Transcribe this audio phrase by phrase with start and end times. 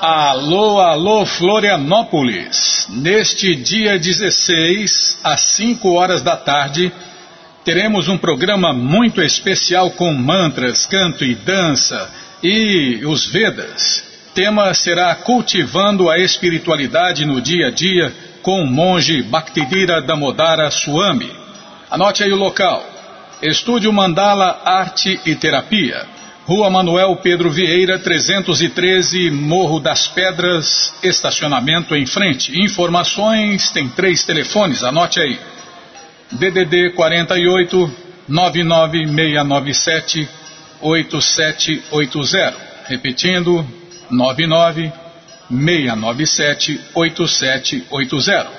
[0.00, 2.86] Alô, alô Florianópolis!
[2.90, 6.92] Neste dia 16, às 5 horas da tarde,
[7.64, 12.08] teremos um programa muito especial com mantras, canto e dança
[12.40, 14.04] e os Vedas.
[14.32, 21.32] Tema será Cultivando a Espiritualidade no Dia a Dia com o monge Bhaktidira Damodara Swami.
[21.90, 22.88] Anote aí o local.
[23.42, 26.06] Estúdio Mandala Arte e Terapia.
[26.46, 32.62] Rua Manuel Pedro Vieira, 313, Morro das Pedras, estacionamento em frente.
[32.62, 35.36] Informações, tem três telefones, anote aí.
[36.30, 37.90] DDD 48
[38.28, 40.28] 99697
[40.80, 42.56] 8780.
[42.86, 43.66] Repetindo,
[44.08, 44.92] 99
[45.50, 48.50] 697 8780.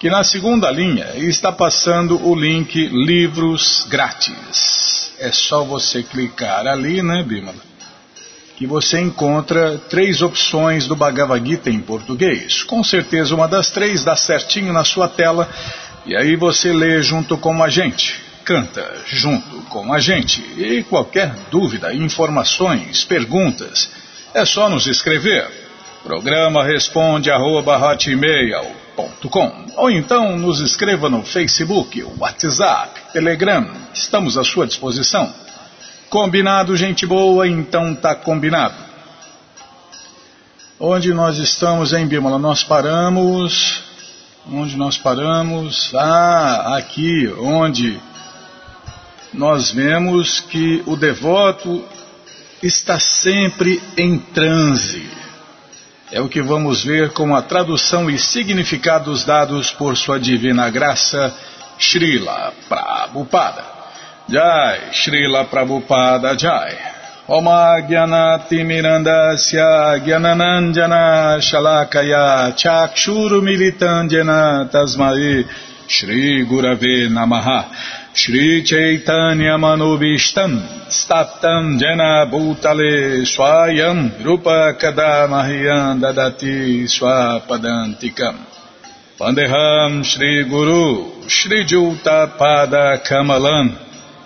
[0.00, 5.12] que na segunda linha está passando o link Livros Grátis.
[5.18, 7.58] É só você clicar ali, né, Bimala?
[8.56, 12.62] Que você encontra três opções do Bhagavad Gita em português.
[12.62, 15.46] Com certeza uma das três dá certinho na sua tela
[16.06, 20.40] e aí você lê junto com a gente canta junto com a gente.
[20.56, 23.88] E qualquer dúvida, informações, perguntas,
[24.34, 25.46] é só nos escrever.
[26.02, 27.76] Programa responde arroba,
[29.76, 33.68] ou então nos escreva no Facebook, WhatsApp, Telegram.
[33.94, 35.32] Estamos à sua disposição.
[36.08, 37.46] Combinado, gente boa?
[37.46, 38.74] Então tá combinado.
[40.78, 42.38] Onde nós estamos, em Bímola?
[42.38, 43.82] Nós paramos.
[44.50, 45.94] Onde nós paramos?
[45.94, 48.00] Ah, aqui, onde
[49.32, 51.84] nós vemos que o devoto
[52.62, 55.19] está sempre em transe.
[56.12, 61.32] É o que vamos ver com a tradução e significados dados por sua divina graça,
[61.78, 63.64] Srila Prabhupada.
[64.28, 66.76] Jai, Srila Prabhupada Jai.
[67.28, 75.46] Oma Gyanati Mirandasya Gyananandjana Shalakaya Chakshuru Militandjana Tasmai
[75.86, 77.66] Shri Gurave Namaha
[78.12, 80.58] Shri Chaitanya Manubishtam
[80.90, 88.36] Staptam Jena Bhutale Swayam Rupa Kadamahyam Dadati Swapadantikam
[89.16, 93.78] Pandeham Shri Guru Shri Juta Pada Kamalam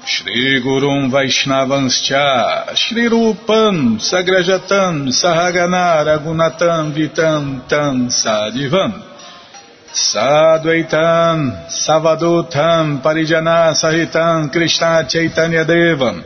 [0.07, 9.14] Shri Gurum Vaishnavanscha Shri Rupam Sagrajatam Sahagana Ragunatam Vitam Tam Sadivam
[9.95, 16.21] Sadvaitam Savadutam Parijana Sahitam Krishna Chaitanya Devam.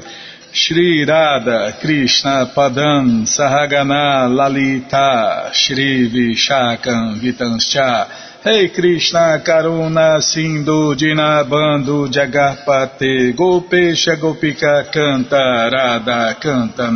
[0.50, 8.09] Shri Radha Krishna Padam Sahagana Lalita Shri Vishakam Vitanscha.
[8.43, 16.91] Rei Krishna Karuna Sindhu Dinabando Jagarpate Gopesha Gopika Canta Radha Canta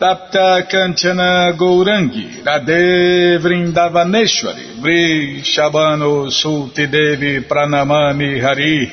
[0.00, 8.90] Tapta Kanchana Gourangi Radhe Vrindavaneshwari Vri Shabano Sulti Devi Pranamami Hari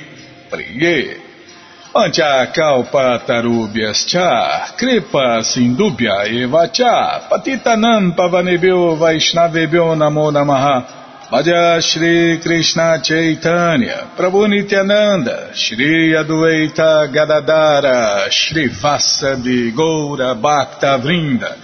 [0.51, 1.17] Priye.
[1.93, 10.96] Pancha Kalpa Tarubhyas Cha Kripa Sindubhya Eva Cha Patitanam Pavanebhyo Vaishnavebhyo Namo Namaha
[11.29, 21.57] Bhaja Shri Krishna Chaitanya, Prabhu Nityananda, Shri Adueita Gadadara, Shri Vasadi Goura Bhakta Vrinda,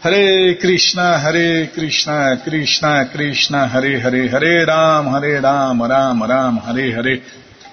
[0.00, 6.92] Hare Krishna, Hare Krishna, Krishna Krishna, Hare Hare, Hare Ram, Hare Ram, Ram Ram, Hare
[6.92, 7.22] Hare,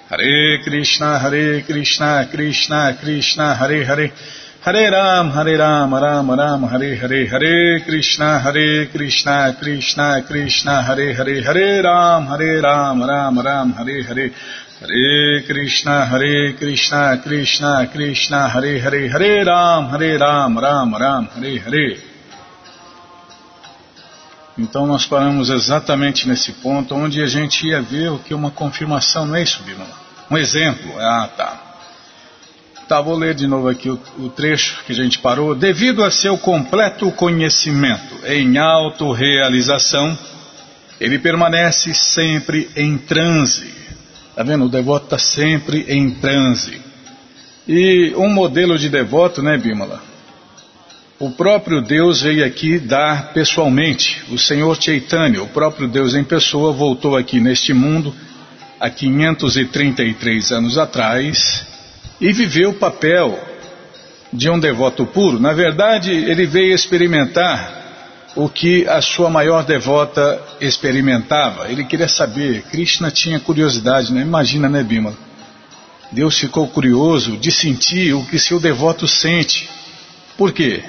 [0.08, 4.12] Hare Krishna, Hare Krishna, Krishna Krishna, Hare, Hare
[4.66, 11.40] Ram, Hare Ram, Ram Ram, Hare Hare, Hare Krishna, Hare Krishna, Krishna Krishna, Hare Hare,
[11.40, 14.32] Hare Ram, Hare Ram, Ram Ram, Hare Hare,
[14.80, 21.58] Hare Krishna, Hare Krishna, Krishna Krishna, Hare Hare, Hare Ram, Hare Ram, Ram Ram, Hare
[21.60, 22.00] Hare.
[24.58, 29.32] Então nós paramos exatamente nesse ponto onde a gente ia ver o que uma confirmação,
[29.32, 29.94] é isso, Bímola?
[30.28, 30.92] Um exemplo.
[30.98, 31.65] Ah, tá.
[32.88, 35.56] Tá, vou ler de novo aqui o, o, trecho que a gente parou.
[35.56, 40.16] Devido a seu completo conhecimento em autorrealização,
[41.00, 43.74] ele permanece sempre em transe.
[44.36, 44.66] Tá vendo?
[44.66, 46.80] O devoto está sempre em transe.
[47.66, 50.00] E um modelo de devoto, né, Bímola?
[51.18, 54.22] O próprio Deus veio aqui dar pessoalmente.
[54.30, 58.14] O Senhor Chaitanya, o próprio Deus em pessoa, voltou aqui neste mundo
[58.78, 61.74] há 533 anos atrás
[62.20, 63.38] e viveu o papel
[64.32, 65.38] de um devoto puro.
[65.38, 67.84] Na verdade, ele veio experimentar
[68.34, 71.70] o que a sua maior devota experimentava.
[71.70, 74.20] Ele queria saber, Krishna tinha curiosidade, né?
[74.20, 75.16] Imagina, né, Bima?
[76.12, 79.68] Deus ficou curioso de sentir o que seu devoto sente.
[80.36, 80.82] Por quê?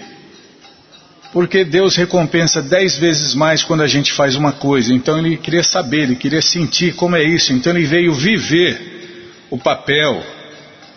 [1.32, 4.94] Porque Deus recompensa dez vezes mais quando a gente faz uma coisa.
[4.94, 7.54] Então ele queria saber, ele queria sentir como é isso.
[7.54, 10.24] Então ele veio viver o papel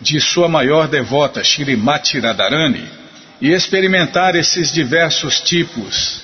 [0.01, 2.85] de sua maior devota, Shrimati Radharani,
[3.39, 6.21] e experimentar esses diversos tipos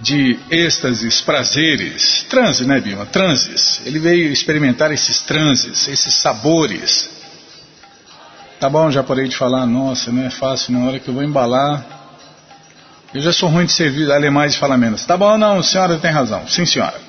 [0.00, 3.06] de êxtases, prazeres, transe, né, Bima?
[3.06, 3.80] Transes.
[3.84, 7.10] Ele veio experimentar esses transes, esses sabores.
[8.58, 11.22] Tá bom, já parei de falar, nossa, não é fácil, na hora que eu vou
[11.22, 11.84] embalar.
[13.14, 15.04] Eu já sou ruim de servir alemães e falar menos.
[15.04, 16.46] Tá bom, não, senhora tem razão.
[16.48, 17.03] Sim, senhora.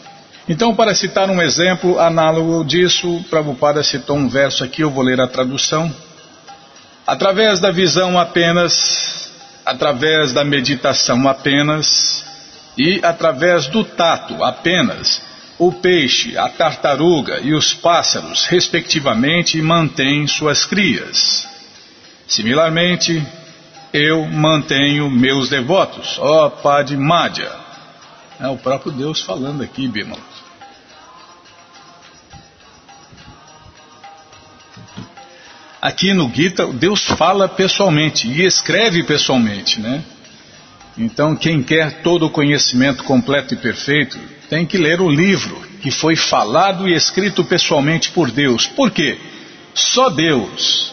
[0.48, 5.20] Então, para citar um exemplo análogo disso, Prabhupada citou um verso aqui, eu vou ler
[5.20, 5.92] a tradução.
[7.06, 9.32] Através da visão apenas,
[9.66, 12.24] através da meditação apenas
[12.78, 15.20] e através do tato apenas,
[15.58, 21.48] o peixe, a tartaruga e os pássaros, respectivamente, mantêm suas crias.
[22.28, 23.26] Similarmente,
[23.92, 27.52] eu mantenho meus devotos, ó Padmadya.
[28.40, 30.35] É o próprio Deus falando aqui, Bimala.
[35.86, 40.04] Aqui no Gita, Deus fala pessoalmente e escreve pessoalmente, né?
[40.98, 44.18] Então, quem quer todo o conhecimento completo e perfeito,
[44.50, 48.66] tem que ler o livro que foi falado e escrito pessoalmente por Deus.
[48.66, 49.20] Por quê?
[49.76, 50.92] Só Deus,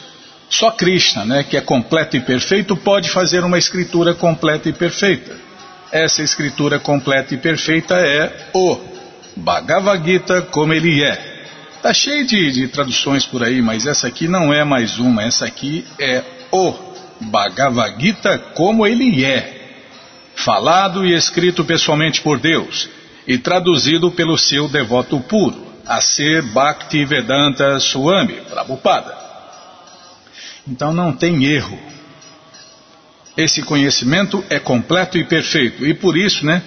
[0.51, 5.35] só Krishna, né, que é completo e perfeito, pode fazer uma escritura completa e perfeita.
[5.91, 8.79] Essa escritura completa e perfeita é o
[9.37, 11.32] Bhagavad Gita como ele é.
[11.83, 15.47] Tá cheio de, de traduções por aí, mas essa aqui não é mais uma, essa
[15.47, 16.23] aqui é
[16.53, 16.73] o
[17.21, 19.81] Bhagavad Gita como ele é,
[20.37, 22.89] falado e escrito pessoalmente por Deus
[23.27, 29.17] e traduzido pelo seu devoto puro, a ser Bhaktivedanta Swami Prabhupada.
[30.69, 31.77] Então não tem erro.
[33.37, 36.63] Esse conhecimento é completo e perfeito e por isso, né,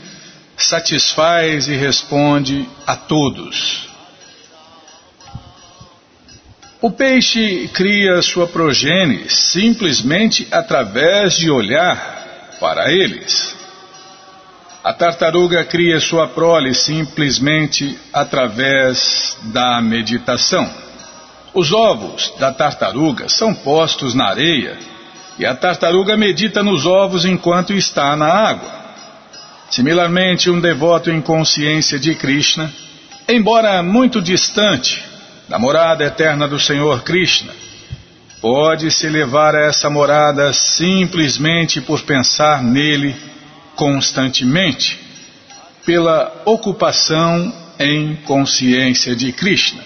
[0.57, 3.84] satisfaz e responde a todos.
[6.85, 13.55] O peixe cria sua progenie simplesmente através de olhar para eles.
[14.83, 20.69] A tartaruga cria sua prole simplesmente através da meditação.
[21.55, 24.77] Os ovos da tartaruga são postos na areia
[25.39, 28.71] e a tartaruga medita nos ovos enquanto está na água.
[29.71, 32.71] Similarmente, um devoto em consciência de Krishna,
[33.27, 35.14] embora muito distante
[35.47, 37.53] da morada eterna do Senhor Krishna,
[38.41, 43.15] pode se levar a essa morada simplesmente por pensar nele
[43.75, 44.99] constantemente,
[45.85, 49.83] pela ocupação em consciência de Krishna.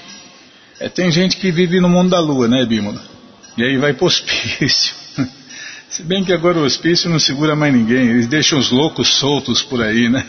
[0.79, 3.01] É, tem gente que vive no mundo da lua, né, Bímola?
[3.57, 4.93] E aí vai pro hospício.
[5.89, 9.61] Se bem que agora o hospício não segura mais ninguém, eles deixam os loucos soltos
[9.61, 10.25] por aí, né?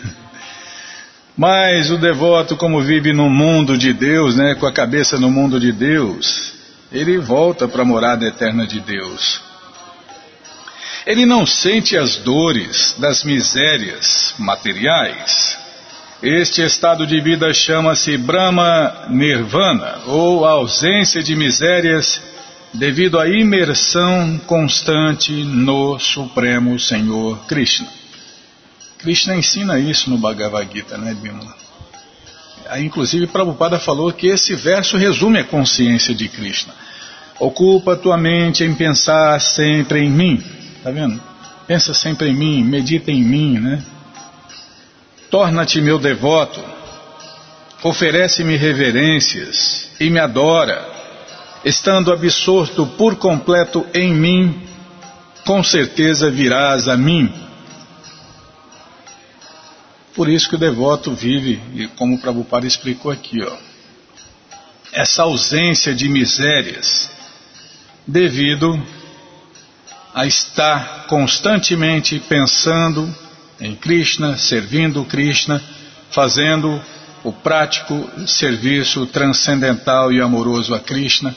[1.41, 5.59] Mas o devoto, como vive no mundo de Deus, né, com a cabeça no mundo
[5.59, 6.53] de Deus,
[6.93, 9.41] ele volta para a morada eterna de Deus.
[11.07, 15.57] Ele não sente as dores das misérias materiais.
[16.23, 22.21] Este estado de vida chama-se Brahma Nirvana, ou ausência de misérias
[22.75, 28.00] devido à imersão constante no Supremo Senhor Krishna.
[29.03, 31.55] Krishna ensina isso no Bhagavad Gita, né, Bimala?
[32.79, 36.73] Inclusive, Prabhupada falou que esse verso resume a consciência de Krishna.
[37.39, 40.43] Ocupa tua mente em pensar sempre em mim.
[40.83, 41.21] Tá vendo?
[41.67, 43.83] Pensa sempre em mim, medita em mim, né?
[45.31, 46.63] Torna-te meu devoto,
[47.83, 50.87] oferece-me reverências e me adora
[51.65, 54.63] estando absorto por completo em mim,
[55.45, 57.33] com certeza virás a mim.
[60.15, 63.57] Por isso que o devoto vive, e como o Prabhupada explicou aqui, ó,
[64.93, 67.11] essa ausência de misérias,
[68.07, 68.81] devido
[70.13, 73.15] a estar constantemente pensando
[73.61, 75.63] em Krishna, servindo Krishna,
[76.11, 76.83] fazendo
[77.23, 81.35] o prático serviço transcendental e amoroso a Krishna.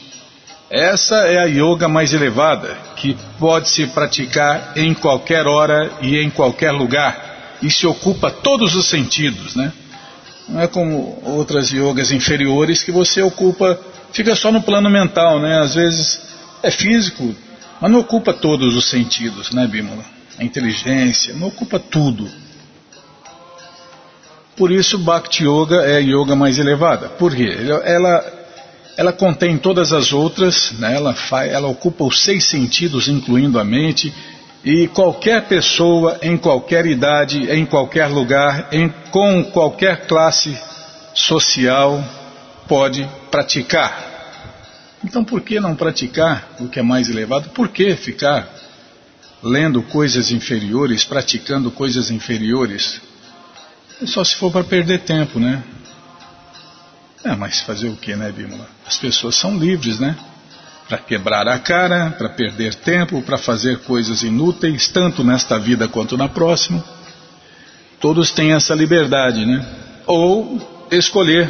[0.69, 6.31] Essa é a yoga mais elevada, que pode se praticar em qualquer hora e em
[6.31, 7.22] qualquer lugar,
[7.69, 9.71] se ocupa todos os sentidos, né?
[10.47, 13.79] Não é como outras yogas inferiores que você ocupa,
[14.11, 15.59] fica só no plano mental, né?
[15.59, 16.21] Às vezes
[16.61, 17.35] é físico,
[17.79, 20.03] mas não ocupa todos os sentidos, né, Bímola?
[20.37, 22.29] A inteligência, não ocupa tudo.
[24.55, 27.09] Por isso, Bhakti Yoga é a yoga mais elevada.
[27.09, 27.55] Por quê?
[27.83, 28.43] Ela
[28.95, 30.95] ela contém todas as outras, né?
[30.95, 31.15] ela,
[31.49, 34.13] ela ocupa os seis sentidos, incluindo a mente,
[34.63, 40.57] e qualquer pessoa, em qualquer idade, em qualquer lugar, em, com qualquer classe
[41.13, 42.01] social,
[42.67, 44.11] pode praticar.
[45.03, 47.49] Então, por que não praticar o que é mais elevado?
[47.49, 48.47] Por que ficar
[49.43, 53.01] lendo coisas inferiores, praticando coisas inferiores?
[54.01, 55.61] É só se for para perder tempo, né?
[57.25, 58.67] É, mas fazer o que, né, Bímola?
[58.87, 60.15] As pessoas são livres, né?
[60.87, 66.17] Para quebrar a cara, para perder tempo, para fazer coisas inúteis, tanto nesta vida quanto
[66.17, 66.83] na próxima.
[67.99, 69.65] Todos têm essa liberdade, né?
[70.05, 71.49] Ou escolher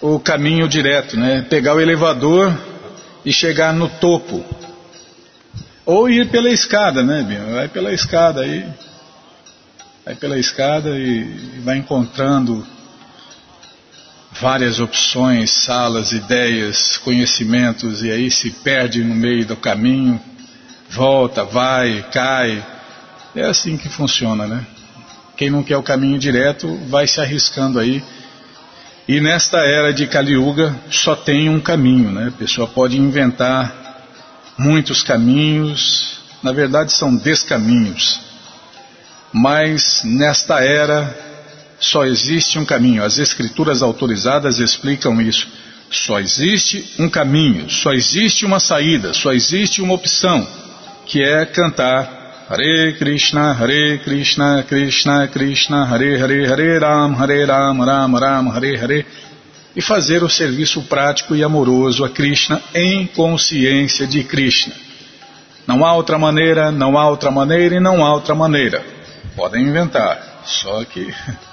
[0.00, 1.42] o caminho direto, né?
[1.42, 2.56] Pegar o elevador
[3.24, 4.44] e chegar no topo.
[5.84, 7.54] Ou ir pela escada, né, Bímola?
[7.54, 8.64] Vai pela escada aí.
[10.04, 12.66] Vai pela escada e vai encontrando
[14.40, 20.20] várias opções, salas, ideias, conhecimentos, e aí se perde no meio do caminho,
[20.90, 22.64] volta, vai, cai.
[23.34, 24.66] É assim que funciona, né?
[25.36, 28.02] Quem não quer o caminho direto vai se arriscando aí.
[29.08, 32.28] E nesta era de Kali Yuga só tem um caminho, né?
[32.28, 33.74] A pessoa pode inventar
[34.56, 38.20] muitos caminhos, na verdade são descaminhos.
[39.32, 41.31] Mas nesta era
[41.82, 43.04] só existe um caminho.
[43.04, 45.48] As escrituras autorizadas explicam isso.
[45.90, 50.46] Só existe um caminho, só existe uma saída, só existe uma opção,
[51.04, 57.84] que é cantar Hare Krishna, Hare Krishna, Krishna Krishna, Hare Hare, Hare Ram, Hare Ram,
[57.84, 59.06] Ram Ram, Hare Hare,
[59.74, 64.74] e fazer o serviço prático e amoroso a Krishna em consciência de Krishna.
[65.66, 68.82] Não há outra maneira, não há outra maneira e não há outra maneira.
[69.36, 71.12] Podem inventar, só que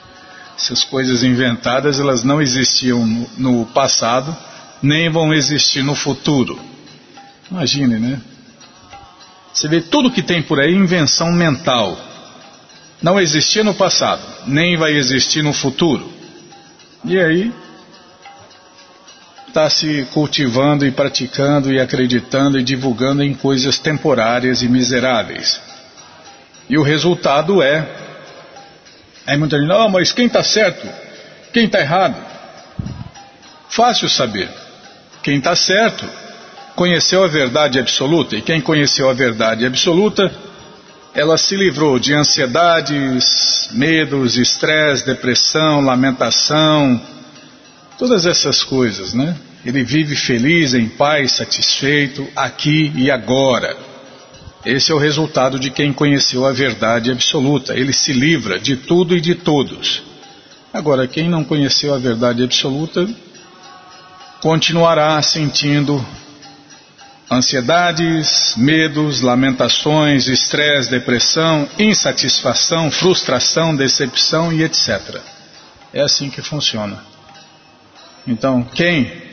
[0.62, 3.06] Essas coisas inventadas, elas não existiam
[3.38, 4.36] no, passado,
[4.84, 6.60] nem vão existir no futuro.
[7.50, 8.22] Imagine, né?
[9.54, 11.98] Você vê tudo que tem por aí invenção mental.
[13.02, 16.12] Não existia no passado, nem vai existir no futuro.
[17.06, 17.54] E aí
[19.48, 25.62] está se cultivando e praticando e acreditando e divulgando em coisas temporárias e miseráveis.
[26.70, 28.09] E o resultado é
[29.26, 30.88] Aí muita gente, não, mas quem está certo?
[31.54, 32.16] Quem está errado?
[33.70, 34.50] Fácil saber.
[35.22, 36.08] Quem está certo
[36.76, 40.32] conheceu a verdade absoluta, e quem conheceu a verdade absoluta
[41.14, 47.02] ela se livrou de ansiedades, medos, estresse, depressão, lamentação,
[47.98, 49.36] todas essas coisas, né?
[49.66, 53.76] Ele vive feliz, em paz, satisfeito, aqui e agora.
[54.70, 57.74] Esse é o resultado de quem conheceu a verdade absoluta.
[57.74, 60.04] Ele se livra de tudo e de todos.
[60.72, 63.10] Agora, quem não conheceu a verdade absoluta
[64.40, 66.06] continuará sentindo
[67.32, 75.20] ansiedades, medos, lamentações, estresse, depressão, insatisfação, frustração, decepção e etc.
[75.92, 77.04] É assim que funciona.
[78.28, 79.29] Então, quem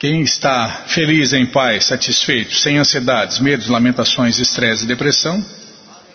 [0.00, 5.44] quem está feliz, em paz, satisfeito, sem ansiedades, medos, lamentações, estresse e depressão,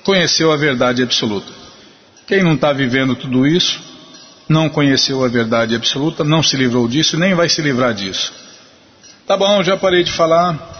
[0.03, 1.53] conheceu a verdade absoluta.
[2.25, 3.79] Quem não está vivendo tudo isso,
[4.49, 8.33] não conheceu a verdade absoluta, não se livrou disso, nem vai se livrar disso.
[9.27, 10.73] Tá bom, já parei de falar.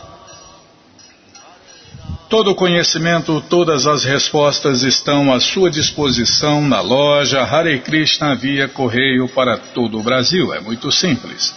[2.28, 8.68] Todo o conhecimento, todas as respostas estão à sua disposição na loja Hare Krishna via
[8.68, 10.52] correio para todo o Brasil.
[10.56, 11.54] É muito simples.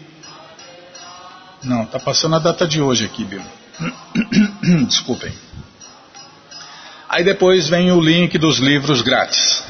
[1.67, 3.43] não, está passando a data de hoje aqui, Bill.
[4.87, 5.33] Desculpem.
[7.09, 9.65] Aí depois vem o link dos livros grátis.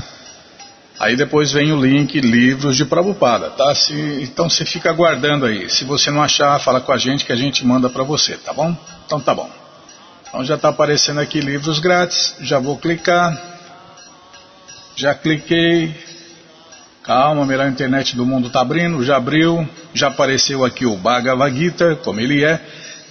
[0.99, 3.75] Aí depois vem o link livros de Prabhupada, tá?
[3.75, 5.71] Se, então você fica aguardando aí.
[5.71, 8.53] Se você não achar, fala com a gente que a gente manda para você, tá
[8.53, 8.77] bom?
[9.07, 9.51] Então tá bom.
[10.37, 12.35] Então já está aparecendo aqui livros grátis.
[12.43, 13.35] Já vou clicar.
[14.95, 15.95] Já cliquei.
[17.03, 21.97] Calma, melhor internet do mundo está abrindo, já abriu, já apareceu aqui o Bhagavad Gita,
[21.97, 22.61] como ele é,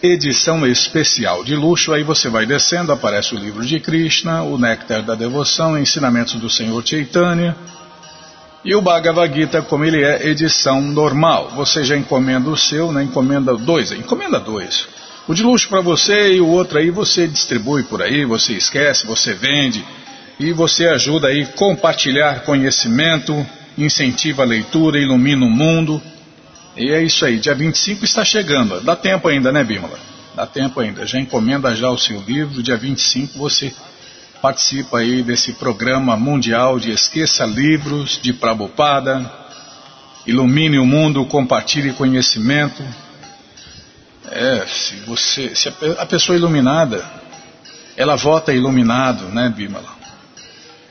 [0.03, 5.01] edição especial de luxo, aí você vai descendo, aparece o livro de Krishna, o Néctar
[5.01, 7.55] da Devoção, ensinamentos do Senhor Chaitanya,
[8.63, 11.53] e o Bhagavad Gita, como ele é, edição normal.
[11.55, 13.01] Você já encomenda o seu, né?
[13.01, 14.85] encomenda dois, encomenda dois.
[15.27, 19.07] O de luxo para você e o outro aí você distribui por aí, você esquece,
[19.07, 19.83] você vende,
[20.39, 23.45] e você ajuda aí a compartilhar conhecimento,
[23.75, 25.99] incentiva a leitura, ilumina o mundo.
[26.77, 28.79] E é isso aí, dia 25 está chegando.
[28.81, 29.97] Dá tempo ainda, né, Bímola?
[30.35, 31.07] Dá tempo ainda.
[31.07, 33.73] Já encomenda já o seu livro, dia 25 você
[34.41, 39.27] participa aí desse programa mundial de Esqueça Livros de Prabhupada.
[40.27, 42.83] Ilumine o mundo, compartilhe conhecimento.
[44.35, 47.03] É, se você, se a, a pessoa iluminada,
[47.95, 49.95] ela vota iluminado, né, Bímola?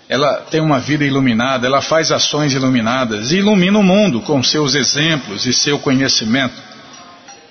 [0.09, 4.75] ela tem uma vida iluminada, ela faz ações iluminadas e ilumina o mundo com seus
[4.75, 6.55] exemplos e seu conhecimento.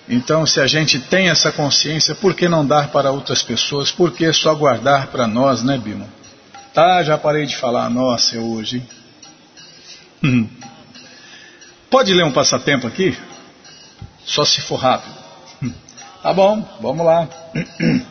[0.08, 3.92] Então, se a gente tem essa consciência, por que não dar para outras pessoas?
[3.92, 6.08] Por que só guardar para nós, né, Bimo?
[6.74, 8.84] Tá, já parei de falar, nossa, é hoje.
[10.24, 10.48] Hum.
[11.90, 13.18] Pode ler um passatempo aqui?
[14.26, 15.23] Só se for rápido.
[16.24, 17.28] Tá bom, vamos lá.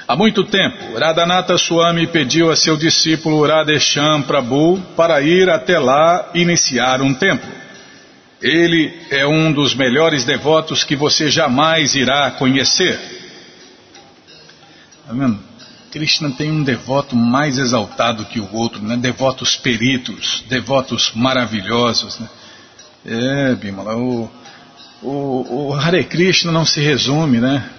[0.08, 6.32] Há muito tempo, Radhanatha Swami pediu a seu discípulo Radhesham Prabhu para ir até lá
[6.34, 7.52] iniciar um templo.
[8.42, 13.00] Ele é um dos melhores devotos que você jamais irá conhecer.
[15.06, 15.40] Tá vendo?
[15.96, 18.98] Krishna tem um devoto mais exaltado que o outro, né?
[18.98, 22.20] devotos peritos, devotos maravilhosos.
[22.20, 22.30] Né?
[23.06, 24.30] É, Bimala, o,
[25.02, 27.70] o, o Hare Krishna não se resume, né?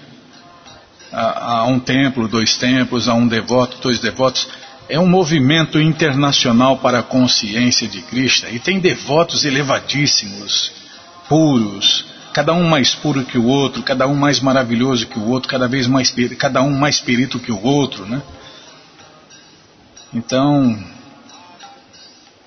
[1.13, 4.49] a, a um templo, dois templos, a um devoto, dois devotos.
[4.89, 10.73] É um movimento internacional para a consciência de Krishna e tem devotos elevadíssimos,
[11.29, 15.49] puros, cada um mais puro que o outro, cada um mais maravilhoso que o outro,
[15.49, 18.21] cada vez mais cada um mais perito que o outro, né?
[20.13, 20.79] Então,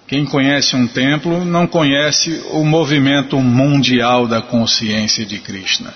[0.07, 5.91] quem conhece um templo não conhece o movimento mundial da consciência de Krishna.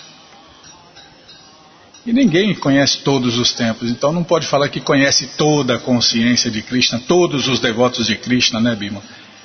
[2.03, 6.49] E ninguém conhece todos os tempos, então não pode falar que conhece toda a consciência
[6.49, 9.03] de Krishna, todos os devotos de Krishna, né, Bima?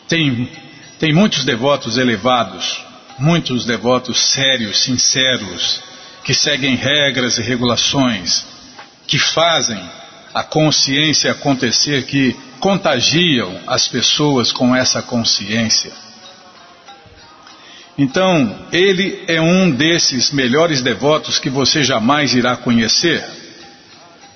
[0.09, 0.51] Tem,
[0.99, 2.88] tem muitos devotos elevados,
[3.19, 5.83] muitos devotos sérios, sinceros,
[6.25, 8.45] que seguem regras e regulações,
[9.07, 9.81] que fazem
[10.35, 15.93] a consciência acontecer, que contagiam as pessoas com essa consciência.
[17.97, 23.25] Então, ele é um desses melhores devotos que você jamais irá conhecer.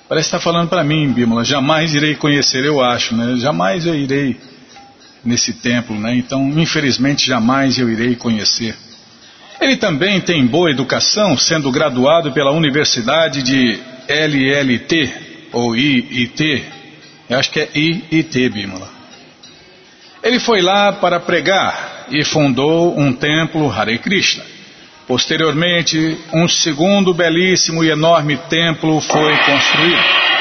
[0.09, 3.37] Parece estar falando para mim, Bímola, jamais irei conhecer, eu acho, né?
[3.37, 4.37] Jamais eu irei
[5.23, 6.15] nesse templo, né?
[6.15, 8.75] Então, infelizmente, jamais eu irei conhecer.
[9.61, 15.13] Ele também tem boa educação, sendo graduado pela Universidade de LLT,
[15.53, 16.63] ou IIT,
[17.29, 18.89] eu acho que é IIT, Bímola.
[20.21, 24.43] Ele foi lá para pregar e fundou um templo Hare Krishna.
[25.07, 30.32] Posteriormente, um segundo belíssimo e enorme templo foi construído.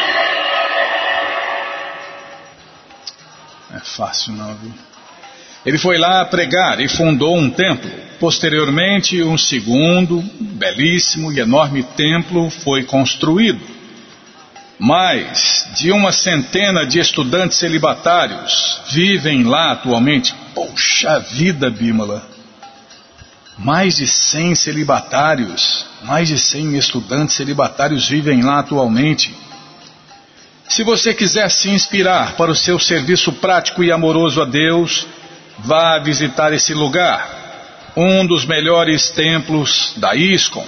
[3.95, 4.73] Fácil não, viu?
[5.65, 7.91] Ele foi lá pregar e fundou um templo.
[8.19, 13.61] Posteriormente, um segundo, belíssimo e enorme templo foi construído.
[14.79, 20.35] Mais de uma centena de estudantes celibatários vivem lá atualmente.
[20.55, 22.27] Poxa vida, Bímola!
[23.57, 29.33] Mais de 100 celibatários, mais de 100 estudantes celibatários vivem lá atualmente.
[30.69, 35.07] Se você quiser se inspirar para o seu serviço prático e amoroso a Deus,
[35.65, 40.67] Vá visitar esse lugar, um dos melhores templos da ISKCON.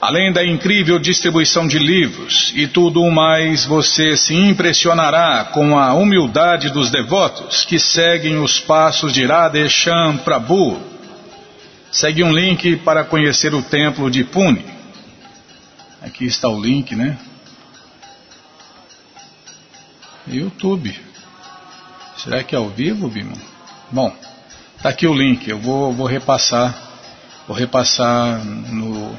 [0.00, 6.70] Além da incrível distribuição de livros e tudo mais, você se impressionará com a humildade
[6.70, 10.80] dos devotos que seguem os passos de Radhesham Prabhu.
[11.92, 14.64] Segue um link para conhecer o templo de Pune.
[16.02, 17.16] Aqui está o link, né?
[20.26, 20.98] YouTube.
[22.16, 23.36] Será que é ao vivo, Bimo?
[23.90, 24.14] Bom,
[24.82, 25.48] tá aqui o link.
[25.48, 26.74] Eu vou, vou repassar,
[27.46, 29.18] vou repassar no,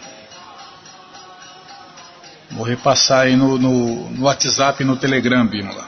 [2.52, 5.88] vou repassar aí no, no, no WhatsApp e no Telegram, Bímola.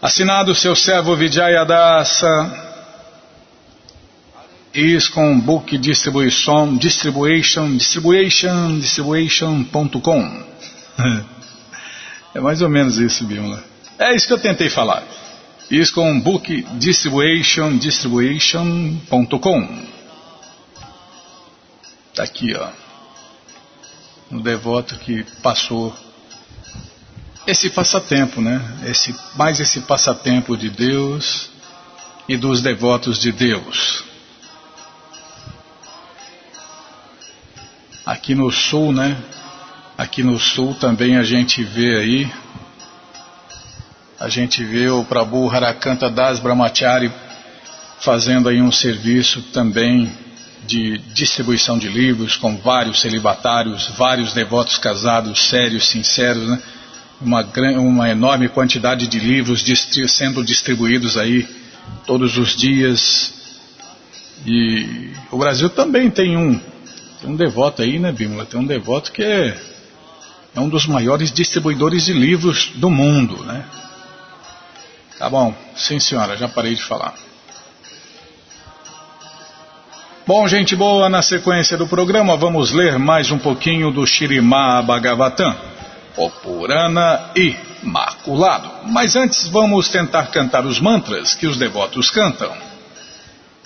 [0.00, 2.66] Assinado seu servo Vijayadasa,
[4.76, 10.44] is com book distribution, distribution, distribution, distribution.com.
[12.36, 13.64] é mais ou menos isso, Bímola.
[13.98, 15.02] É isso que eu tentei falar.
[15.70, 19.86] Isso com book distribution, distribution.com.
[22.10, 22.68] Está aqui, ó.
[24.30, 25.96] Um devoto que passou
[27.46, 28.60] esse passatempo, né?
[28.84, 31.48] Esse, mais esse passatempo de Deus
[32.28, 34.04] e dos devotos de Deus.
[38.04, 39.16] Aqui no sul, né?
[39.98, 42.32] Aqui no sul também a gente vê aí
[44.20, 47.10] a gente vê o Prabhu Harakanta Das Brahmachari
[48.00, 50.12] fazendo aí um serviço também
[50.66, 56.62] de distribuição de livros com vários celibatários, vários devotos casados, sérios, sinceros, né?
[57.20, 57.42] uma,
[57.78, 61.48] uma enorme quantidade de livros distri sendo distribuídos aí
[62.06, 63.32] todos os dias.
[64.46, 66.58] E o Brasil também tem um,
[67.20, 68.44] tem um devoto aí, né, Bímola?
[68.44, 69.58] Tem um devoto que é,
[70.56, 73.62] é um dos maiores distribuidores de livros do mundo, né?
[75.18, 77.14] Tá bom, sim senhora, já parei de falar.
[80.26, 85.54] Bom, gente boa, na sequência do programa vamos ler mais um pouquinho do Shirimá Bhagavatam,
[86.16, 88.88] o Purana Imaculado.
[88.88, 92.50] Mas antes vamos tentar cantar os mantras que os devotos cantam.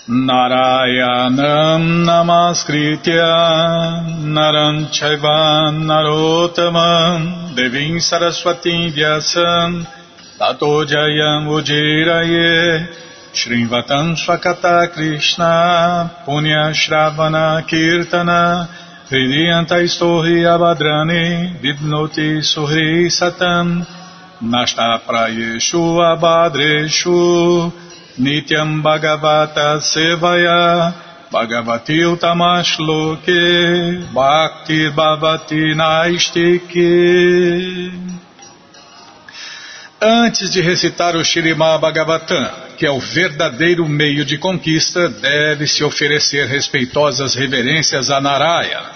[0.09, 9.85] Narayanam Namaskritya Naranchaivan Narotamam Devim Saraswati Vyasam
[10.39, 12.87] Tato Jayam Ujiraye
[13.31, 18.67] Shrivatam Swakata Krishna Punya Shravana Kirtana
[19.07, 23.85] Hridiyanta Istohi Abadrani Vidnoti Suhri Satam
[24.41, 27.71] Nasta Prayeshu Abadreshu
[28.21, 30.93] Nityam Bhagavata Sevaya
[31.31, 37.91] Bhagavati Utamashloke Bhakti Bhavati Naistike.
[39.99, 46.45] Antes de recitar o Shirimá Bhagavatam, que é o verdadeiro meio de conquista, deve-se oferecer
[46.45, 48.91] respeitosas reverências a Narayana,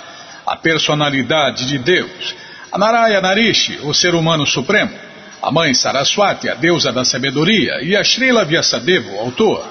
[0.45, 2.35] a personalidade de Deus,
[2.71, 5.04] a Narayana Narishi, o ser humano supremo,
[5.45, 9.63] a mãe Saraswati, a deusa da sabedoria, e a Srila Vyasadeva, o autor.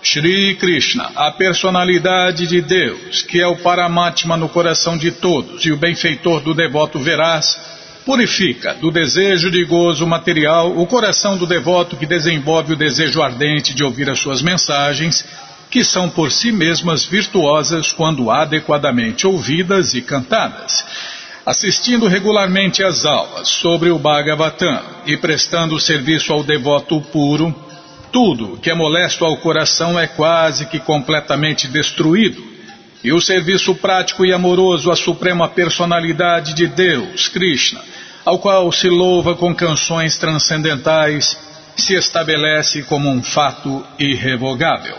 [0.00, 5.72] Shri Krishna, a personalidade de Deus, que é o Paramatma no coração de todos e
[5.72, 7.60] o benfeitor do devoto veraz,
[8.04, 13.74] Purifica do desejo de gozo material o coração do devoto que desenvolve o desejo ardente
[13.74, 15.24] de ouvir as suas mensagens,
[15.70, 20.82] que são por si mesmas virtuosas quando adequadamente ouvidas e cantadas.
[21.44, 27.54] Assistindo regularmente às aulas sobre o Bhagavatam e prestando serviço ao devoto puro,
[28.12, 32.50] tudo que é molesto ao coração é quase que completamente destruído.
[33.02, 37.80] E o serviço prático e amoroso à suprema personalidade de Deus, Krishna,
[38.24, 41.38] ao qual se louva com canções transcendentais,
[41.76, 44.96] se estabelece como um fato irrevogável.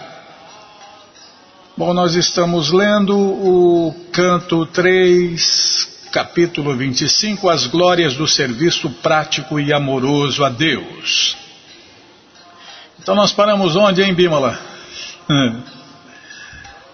[1.77, 9.71] Bom, nós estamos lendo o canto 3, capítulo 25, As Glórias do Serviço Prático e
[9.71, 11.37] Amoroso a Deus.
[12.99, 14.59] Então nós paramos onde, hein, Bímola?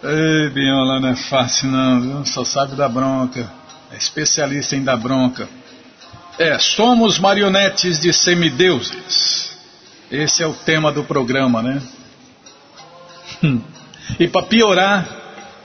[0.03, 2.25] Ei, Bímola, não é fácil não, viu?
[2.25, 3.51] só sabe da bronca.
[3.91, 5.49] É especialista em dar bronca.
[6.37, 9.57] É, somos marionetes de semideuses.
[10.11, 11.81] Esse é o tema do programa, né?
[14.17, 15.16] E para piorar,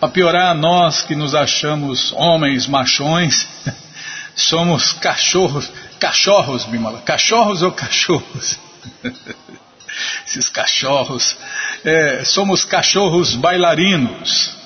[0.03, 3.47] para piorar nós que nos achamos homens machões,
[4.35, 8.59] somos cachorros, cachorros, Bimala, cachorros ou cachorros?
[10.27, 11.37] Esses cachorros,
[11.85, 14.57] é, somos cachorros bailarinos,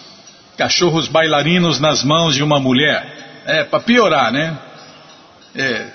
[0.57, 3.42] cachorros bailarinos nas mãos de uma mulher.
[3.44, 4.57] É, para piorar, né?
[5.55, 5.87] É,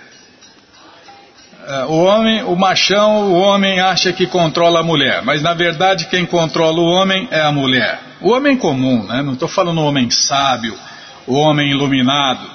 [1.67, 6.05] é, o homem, o machão, o homem acha que controla a mulher, mas na verdade
[6.11, 8.10] quem controla o homem é a mulher.
[8.21, 9.21] O homem comum, né?
[9.23, 10.77] não estou falando o homem sábio,
[11.25, 12.47] o homem iluminado.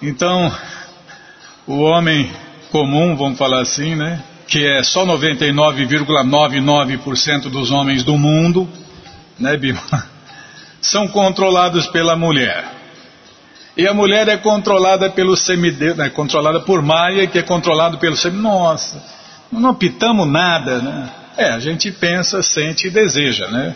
[0.00, 0.56] Então,
[1.66, 2.30] o homem
[2.70, 4.22] comum, vamos falar assim, né?
[4.46, 8.68] que é só 99,99% dos homens do mundo,
[9.38, 9.80] né, Bima?
[10.82, 12.64] São controlados pela mulher.
[13.76, 18.16] E a mulher é controlada pelo semideus, né, controlada por Maia, que é controlado pelo
[18.16, 18.42] semideus.
[18.42, 19.00] Nossa,
[19.52, 21.08] não optamos nada, né?
[21.36, 23.74] É, a gente pensa, sente e deseja, né?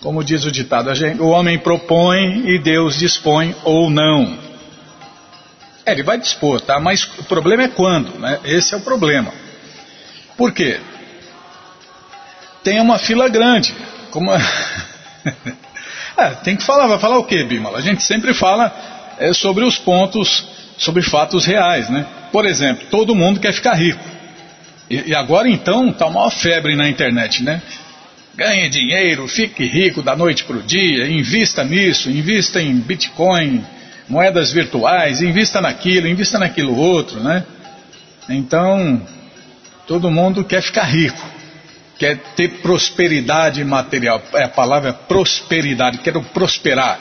[0.00, 4.38] Como diz o ditado, gente, o homem propõe e Deus dispõe ou não.
[5.84, 6.78] É, ele vai dispor, tá?
[6.78, 8.38] Mas o problema é quando, né?
[8.44, 9.32] Esse é o problema.
[10.36, 10.80] Por quê?
[12.62, 13.74] Tem uma fila grande.
[14.10, 14.30] Como...
[16.16, 17.78] é, tem que falar, vai falar o quê, Bimala?
[17.78, 18.72] A gente sempre fala
[19.18, 20.44] é, sobre os pontos,
[20.76, 21.88] sobre fatos reais.
[21.90, 22.06] Né?
[22.30, 24.17] Por exemplo, todo mundo quer ficar rico.
[24.90, 27.60] E, e agora então está uma febre na internet, né?
[28.34, 33.64] Ganhe dinheiro, fique rico da noite para o dia, invista nisso, invista em Bitcoin,
[34.08, 37.44] moedas virtuais, invista naquilo, invista naquilo outro, né?
[38.28, 39.02] Então,
[39.86, 41.24] todo mundo quer ficar rico,
[41.98, 44.22] quer ter prosperidade material.
[44.34, 47.00] É a palavra prosperidade, quero prosperar.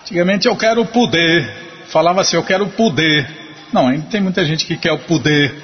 [0.00, 1.52] Antigamente eu quero poder.
[1.88, 3.28] Falava assim, eu quero poder.
[3.72, 5.54] Não, ainda tem muita gente que quer o poder.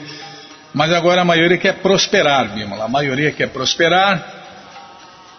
[0.72, 2.84] Mas agora a maioria quer prosperar, Bímola.
[2.84, 4.40] A maioria quer prosperar.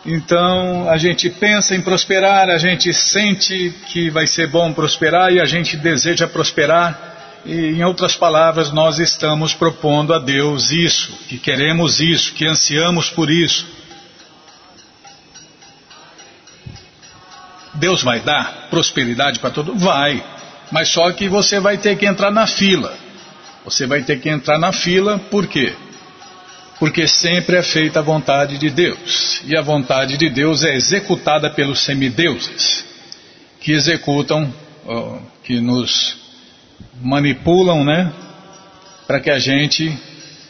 [0.05, 5.39] Então a gente pensa em prosperar, a gente sente que vai ser bom prosperar e
[5.39, 7.11] a gente deseja prosperar.
[7.45, 13.09] E, em outras palavras, nós estamos propondo a Deus isso, que queremos isso, que ansiamos
[13.09, 13.65] por isso.
[17.73, 19.75] Deus vai dar prosperidade para todo?
[19.75, 20.23] Vai.
[20.71, 23.02] Mas só que você vai ter que entrar na fila.
[23.65, 25.73] Você vai ter que entrar na fila, por quê?
[26.79, 29.41] Porque sempre é feita a vontade de Deus.
[29.45, 32.83] E a vontade de Deus é executada pelos semideuses,
[33.59, 34.53] que executam,
[35.43, 36.17] que nos
[37.01, 38.11] manipulam, né?
[39.07, 39.97] Para que a gente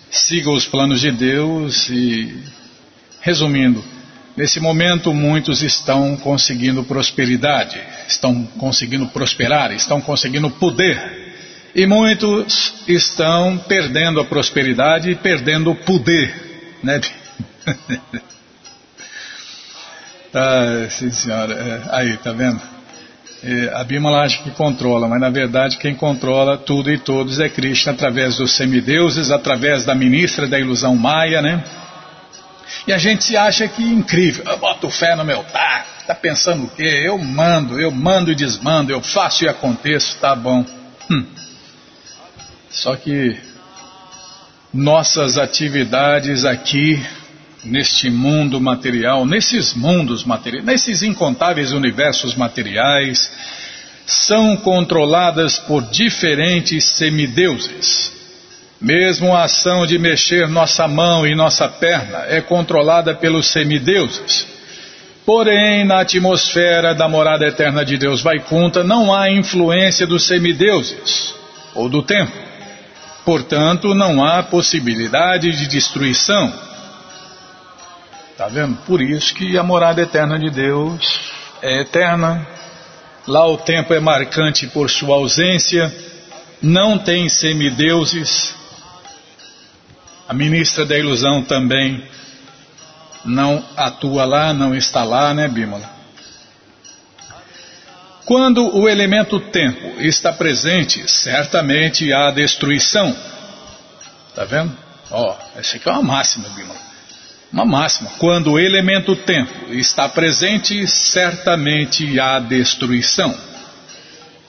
[0.10, 2.44] siga os planos de Deus e,
[3.22, 3.84] resumindo,
[4.36, 11.23] Nesse momento, muitos estão conseguindo prosperidade, estão conseguindo prosperar, estão conseguindo poder.
[11.76, 16.32] E muitos estão perdendo a prosperidade e perdendo o poder.
[16.84, 17.02] Né?
[20.34, 21.54] ah, sim, senhora.
[21.54, 22.62] É, aí, tá vendo?
[23.44, 27.50] É, a Bímola acha que controla, mas na verdade quem controla tudo e todos é
[27.50, 31.62] Krishna através dos semideuses, através da ministra da ilusão maia, né?
[32.88, 34.46] E a gente se acha que incrível.
[34.46, 37.04] Eu boto fé no meu tá, tá pensando o quê?
[37.04, 40.66] Eu mando, eu mando e desmando, eu faço e aconteço, tá bom.
[41.10, 41.26] Hum.
[42.74, 43.38] Só que
[44.74, 47.00] nossas atividades aqui
[47.64, 53.32] neste mundo material, nesses mundos materiais, nesses incontáveis universos materiais,
[54.08, 58.12] são controladas por diferentes semideuses.
[58.82, 64.48] Mesmo a ação de mexer nossa mão e nossa perna é controlada pelos semideuses.
[65.24, 71.36] Porém, na atmosfera da morada eterna de Deus Vaikunta não há influência dos semideuses
[71.76, 72.53] ou do tempo.
[73.26, 76.54] Portanto, não há possibilidade de destruição.
[78.32, 78.76] Está vendo?
[78.86, 81.32] Por isso que a morada eterna de Deus
[81.62, 82.46] é eterna.
[83.26, 85.94] Lá o tempo é marcante por sua ausência,
[86.62, 88.54] não tem semideuses.
[90.28, 92.04] A ministra da ilusão também
[93.24, 95.93] não atua lá, não está lá, né, Bímola?
[98.26, 103.16] Quando o elemento tempo está presente, certamente há destruição.
[104.34, 104.72] Tá vendo?
[105.12, 106.80] Ó, essa aqui é uma máxima, Bímola.
[107.52, 108.10] Uma máxima.
[108.18, 113.36] Quando o elemento tempo está presente, certamente há destruição.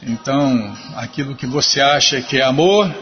[0.03, 2.95] Então, aquilo que você acha que é amor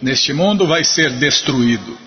[0.00, 1.98] neste mundo vai ser destruído.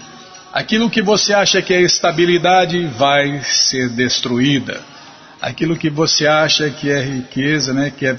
[0.53, 4.92] Aquilo que você acha que é estabilidade vai ser destruída.
[5.43, 8.17] Aquilo que você acha que é riqueza, né, que é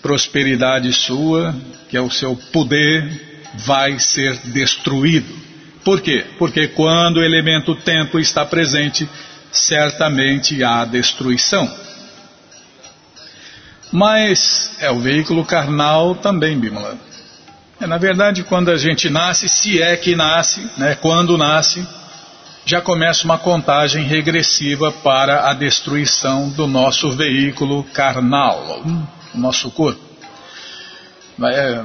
[0.00, 1.54] prosperidade sua,
[1.90, 5.30] que é o seu poder, vai ser destruído.
[5.84, 6.24] Por quê?
[6.38, 9.06] Porque quando o elemento tempo está presente,
[9.52, 11.70] certamente há destruição.
[13.92, 16.96] Mas é o veículo carnal também, Bimala.
[17.78, 21.86] É, na verdade, quando a gente nasce, se é que nasce, né, quando nasce,
[22.64, 28.82] já começa uma contagem regressiva para a destruição do nosso veículo carnal,
[29.34, 30.00] o nosso corpo.
[31.42, 31.84] É...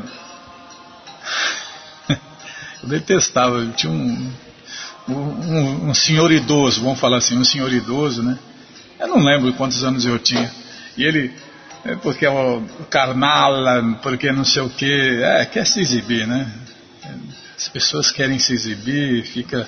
[2.83, 4.31] Eu detestava, eu tinha um,
[5.09, 8.37] um, um senhor idoso, vamos falar assim, um senhor idoso, né?
[8.99, 10.51] Eu não lembro quantos anos eu tinha.
[10.95, 11.33] E ele
[11.83, 13.53] é porque é o carnal,
[14.03, 16.51] porque não sei o que, é, quer se exibir, né?
[17.57, 19.67] As pessoas querem se exibir, fica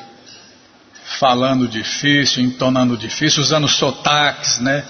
[1.17, 4.84] falando difícil, entonando difícil, usando sotaques, né?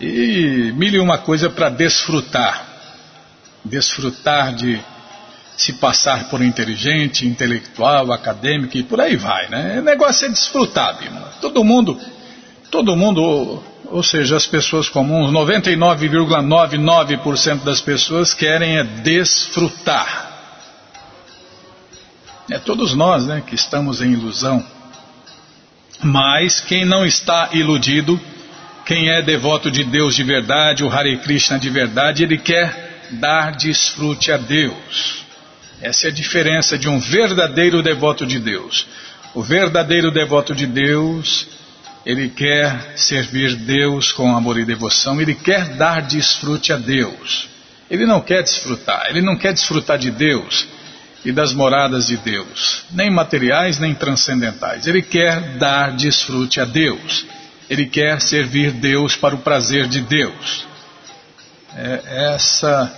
[0.00, 2.64] E mil e uma coisa para desfrutar.
[3.64, 4.80] Desfrutar de
[5.56, 9.78] se passar por inteligente, intelectual, acadêmico e por aí vai, né?
[9.80, 11.32] O negócio é desfrutar, Bima.
[11.40, 11.98] Todo mundo,
[12.70, 20.32] todo mundo ou seja, as pessoas comuns, 99,99% das pessoas querem é desfrutar.
[22.50, 24.73] É todos nós né, que estamos em ilusão.
[26.04, 28.20] Mas quem não está iludido,
[28.84, 33.52] quem é devoto de Deus de verdade, o Hare Krishna de verdade, ele quer dar
[33.52, 35.24] desfrute a Deus.
[35.80, 38.86] Essa é a diferença de um verdadeiro devoto de Deus.
[39.34, 41.46] O verdadeiro devoto de Deus
[42.04, 47.48] ele quer servir Deus com amor e devoção, ele quer dar desfrute a Deus.
[47.90, 50.66] Ele não quer desfrutar, ele não quer desfrutar de Deus
[51.24, 54.86] e das moradas de Deus, nem materiais nem transcendentais.
[54.86, 57.26] Ele quer dar desfrute a Deus.
[57.68, 60.66] Ele quer servir Deus para o prazer de Deus.
[61.74, 62.92] É, essa,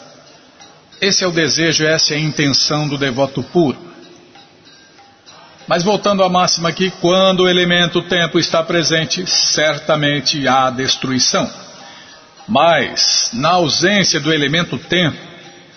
[1.00, 3.78] esse é o desejo, essa é a intenção do devoto puro.
[5.68, 11.50] Mas voltando à máxima aqui, quando o elemento tempo está presente, certamente há destruição.
[12.48, 15.18] Mas, na ausência do elemento tempo,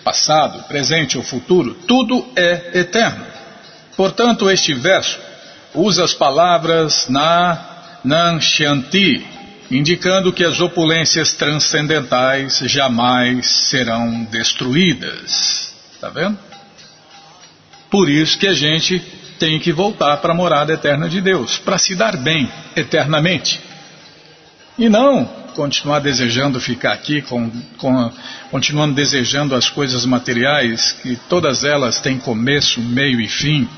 [0.04, 3.26] passado, presente ou futuro, tudo é eterno.
[3.96, 5.18] Portanto, este verso
[5.74, 9.26] usa as palavras na Nanshanti,
[9.70, 15.72] indicando que as opulências transcendentais jamais serão destruídas.
[15.94, 16.38] Está vendo?
[17.90, 19.00] Por isso que a gente
[19.38, 23.60] tem que voltar para a morada eterna de Deus, para se dar bem eternamente.
[24.78, 28.10] E não continuar desejando ficar aqui, com, com,
[28.50, 33.68] continuando desejando as coisas materiais, que todas elas têm começo, meio e fim.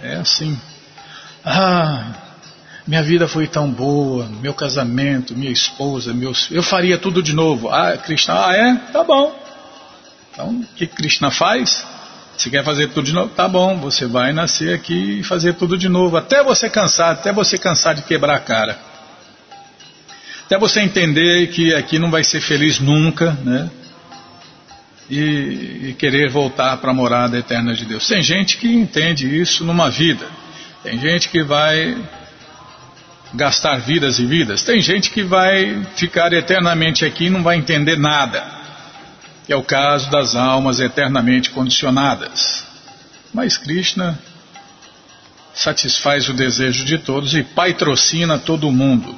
[0.00, 0.56] É assim.
[1.44, 2.12] Ah,
[2.86, 6.48] minha vida foi tão boa, meu casamento, minha esposa, meus.
[6.52, 7.68] Eu faria tudo de novo.
[7.68, 8.76] Ah, Krishna, ah, é?
[8.92, 9.36] Tá bom.
[10.30, 11.84] Então, o que Krishna faz?
[12.36, 13.30] Você quer fazer tudo de novo?
[13.34, 17.32] Tá bom, você vai nascer aqui e fazer tudo de novo, até você cansar, até
[17.32, 18.87] você cansar de quebrar a cara.
[20.48, 23.70] Até você entender que aqui não vai ser feliz nunca, né?
[25.10, 28.08] E, e querer voltar para a morada eterna de Deus.
[28.08, 30.26] Tem gente que entende isso numa vida.
[30.82, 31.96] Tem gente que vai
[33.34, 34.62] gastar vidas e vidas.
[34.62, 38.58] Tem gente que vai ficar eternamente aqui e não vai entender nada
[39.48, 42.64] é o caso das almas eternamente condicionadas.
[43.32, 44.18] Mas Krishna
[45.54, 49.14] satisfaz o desejo de todos e patrocina todo mundo.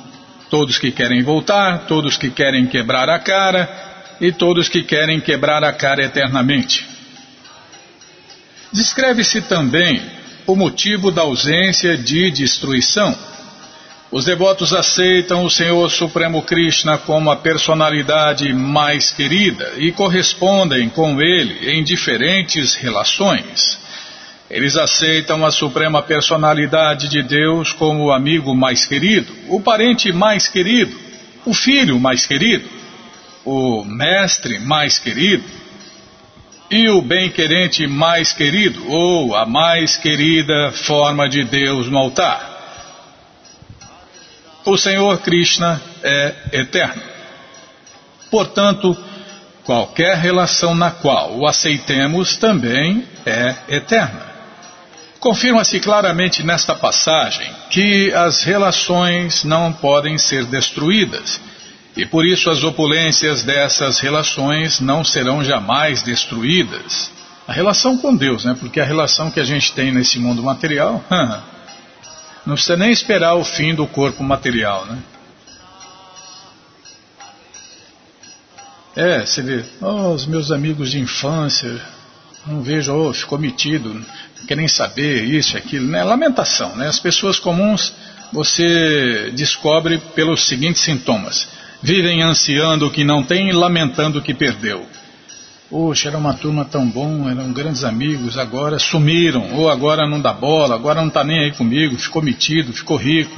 [0.50, 5.64] Todos que querem voltar, todos que querem quebrar a cara e todos que querem quebrar
[5.64, 6.86] a cara eternamente.
[8.72, 10.02] Descreve-se também
[10.46, 13.16] o motivo da ausência de destruição
[14.12, 21.22] os devotos aceitam o Senhor Supremo Krishna como a personalidade mais querida e correspondem com
[21.22, 23.78] ele em diferentes relações.
[24.50, 30.48] Eles aceitam a Suprema Personalidade de Deus como o amigo mais querido, o parente mais
[30.48, 30.98] querido,
[31.46, 32.80] o filho mais querido.
[33.44, 35.44] o mestre mais querido,
[36.70, 42.48] e o bem-querente mais querido, ou a mais querida forma de Deus no altar.
[44.64, 47.02] O Senhor Krishna é eterno.
[48.30, 48.96] Portanto,
[49.64, 54.29] qualquer relação na qual o aceitemos também é eterna.
[55.20, 61.38] Confirma-se claramente nesta passagem que as relações não podem ser destruídas
[61.94, 67.10] e por isso as opulências dessas relações não serão jamais destruídas.
[67.46, 68.56] A relação com Deus, né?
[68.58, 71.04] Porque a relação que a gente tem nesse mundo material,
[72.46, 74.98] não precisa nem esperar o fim do corpo material, né?
[78.96, 81.80] É, você vê, oh, os meus amigos de infância,
[82.46, 84.04] não vejo, oh, ficou metido,
[84.40, 86.02] não quer nem saber isso, aquilo, né?
[86.02, 86.88] Lamentação, né?
[86.88, 87.92] As pessoas comuns
[88.32, 91.48] você descobre pelos seguintes sintomas:
[91.82, 94.86] vivem ansiando o que não tem e lamentando o que perdeu.
[95.68, 100.32] Poxa, era uma turma tão bom, eram grandes amigos, agora sumiram, ou agora não dá
[100.32, 103.36] bola, agora não está nem aí comigo, ficou metido, ficou rico,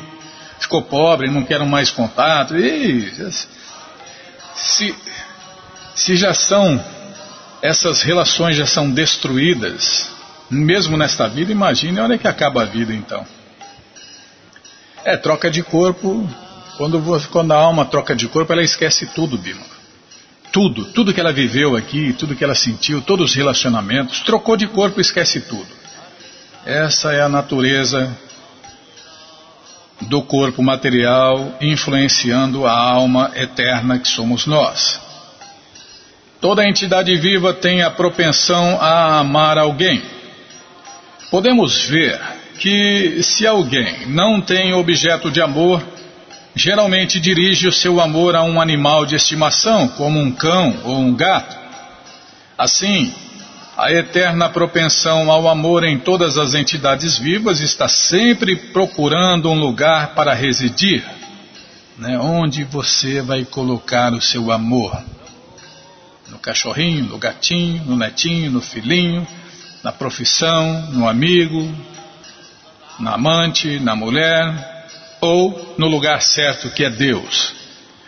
[0.58, 2.56] ficou pobre, não quero mais contato.
[2.56, 3.12] E,
[4.54, 4.94] se,
[5.94, 6.82] se já são,
[7.60, 10.08] essas relações já são destruídas,
[10.52, 13.26] mesmo nesta vida, imagine olha que acaba a vida então.
[15.04, 16.28] É, troca de corpo,
[16.76, 19.72] quando, quando a alma troca de corpo, ela esquece tudo, Bima.
[20.52, 24.66] Tudo, tudo que ela viveu aqui, tudo que ela sentiu, todos os relacionamentos, trocou de
[24.66, 25.66] corpo e esquece tudo.
[26.66, 28.14] Essa é a natureza
[30.02, 35.00] do corpo material influenciando a alma eterna que somos nós.
[36.40, 40.02] Toda entidade viva tem a propensão a amar alguém.
[41.32, 42.20] Podemos ver
[42.58, 45.82] que se alguém não tem objeto de amor,
[46.54, 51.14] geralmente dirige o seu amor a um animal de estimação, como um cão ou um
[51.14, 51.56] gato.
[52.58, 53.14] Assim,
[53.78, 60.14] a eterna propensão ao amor em todas as entidades vivas está sempre procurando um lugar
[60.14, 61.02] para residir.
[61.96, 62.18] Né?
[62.18, 65.02] Onde você vai colocar o seu amor?
[66.28, 69.26] No cachorrinho, no gatinho, no netinho, no filhinho,
[69.82, 71.74] na profissão, no amigo,
[72.98, 74.72] na amante, na mulher,
[75.20, 77.54] ou no lugar certo que é Deus.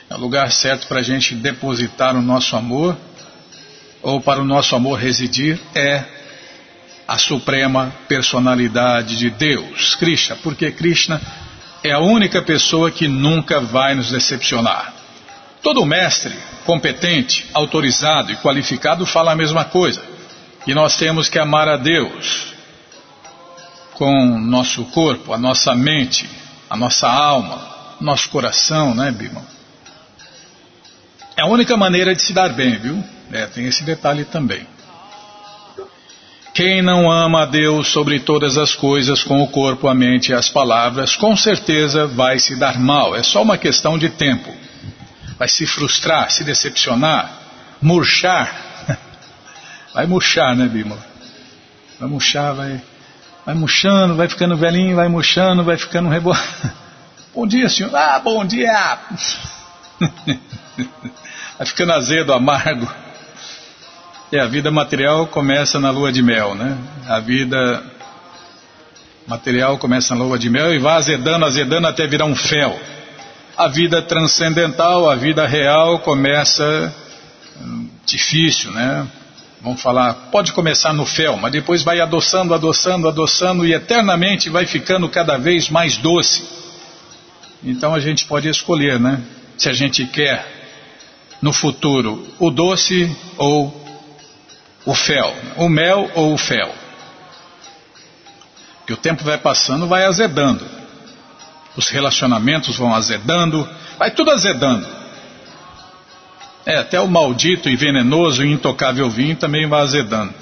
[0.09, 2.97] É o lugar certo para a gente depositar o nosso amor,
[4.03, 6.05] ou para o nosso amor residir, é
[7.07, 11.21] a suprema personalidade de Deus, Krishna, porque Krishna
[11.83, 14.95] é a única pessoa que nunca vai nos decepcionar.
[15.63, 20.14] Todo mestre competente, autorizado e qualificado fala a mesma coisa.
[20.67, 22.55] E nós temos que amar a Deus
[23.95, 26.29] com nosso corpo, a nossa mente,
[26.69, 29.43] a nossa alma, nosso coração, né, Bima?
[31.37, 33.03] É a única maneira de se dar bem, viu?
[33.33, 34.67] É, tem esse detalhe também.
[36.55, 40.35] Quem não ama a Deus sobre todas as coisas com o corpo, a mente e
[40.35, 43.17] as palavras, com certeza vai se dar mal.
[43.17, 44.55] É só uma questão de tempo.
[45.37, 47.41] Vai se frustrar, se decepcionar,
[47.83, 48.74] murchar.
[49.95, 50.99] Vai murchar, né, Bima?
[52.01, 52.83] Vai murchar, vai
[53.45, 56.33] Vai murchando, vai ficando velhinho, vai murchando, vai ficando rebo...
[57.35, 57.95] Bom dia, senhor.
[57.95, 58.99] Ah, bom dia.
[61.59, 62.89] vai ficando azedo, amargo.
[64.31, 66.79] E a vida material começa na lua de mel, né?
[67.09, 67.83] A vida
[69.27, 72.79] material começa na lua de mel e vai azedando, azedando até virar um fel.
[73.57, 76.95] A vida transcendental, a vida real começa
[77.61, 79.09] hum, difícil, né?
[79.65, 84.67] Vamos falar, pode começar no fel, mas depois vai adoçando, adoçando, adoçando e eternamente vai
[84.67, 86.47] ficando cada vez mais doce.
[87.63, 89.23] Então a gente pode escolher, né?
[89.57, 90.47] Se a gente quer
[91.41, 93.75] no futuro o doce ou
[94.85, 96.75] o fel, o mel ou o fel.
[98.87, 100.63] Que o tempo vai passando, vai azedando.
[101.75, 103.67] Os relacionamentos vão azedando,
[103.99, 104.87] vai tudo azedando.
[106.67, 110.33] É, até o maldito e venenoso e intocável vinho também vai azedando.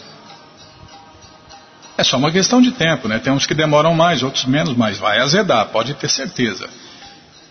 [1.98, 3.18] É só uma questão de tempo, né?
[3.18, 6.68] Tem uns que demoram mais, outros menos, mas vai azedar, pode ter certeza.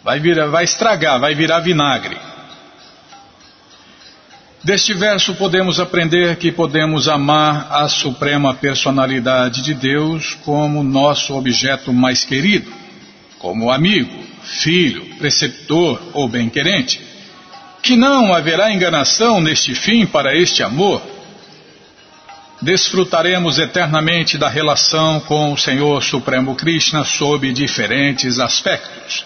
[0.04, 2.18] Vai, virar, vai estragar, vai virar vinagre.
[4.64, 11.92] Deste verso podemos aprender que podemos amar a suprema personalidade de Deus como nosso objeto
[11.92, 12.72] mais querido,
[13.40, 17.11] como amigo, filho, preceptor ou bem-querente
[17.82, 21.02] que não haverá enganação neste fim para este amor,
[22.62, 29.26] desfrutaremos eternamente da relação com o Senhor Supremo Krishna sob diferentes aspectos.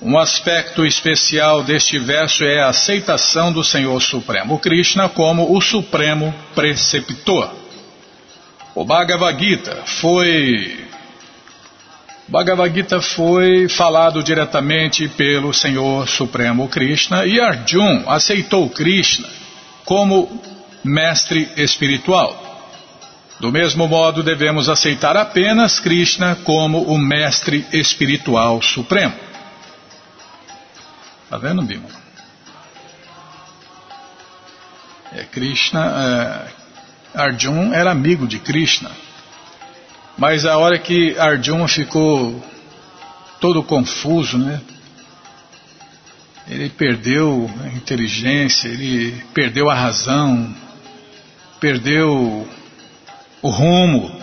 [0.00, 6.32] Um aspecto especial deste verso é a aceitação do Senhor Supremo Krishna como o Supremo
[6.54, 7.50] Preceptor.
[8.74, 10.83] O Bhagavad Gita foi
[12.26, 19.28] Bhagavad Gita foi falado diretamente pelo Senhor Supremo Krishna e Arjun aceitou Krishna
[19.84, 20.42] como
[20.82, 22.42] mestre espiritual.
[23.38, 29.14] Do mesmo modo, devemos aceitar apenas Krishna como o mestre espiritual supremo.
[31.24, 31.88] Está vendo, Bima?
[35.12, 36.48] É, Krishna,
[37.14, 38.90] é, Arjun era amigo de Krishna.
[40.16, 42.42] Mas a hora que Arjun ficou
[43.40, 44.60] todo confuso, né?
[46.48, 50.54] Ele perdeu a inteligência, ele perdeu a razão,
[51.58, 52.46] perdeu
[53.42, 54.22] o rumo.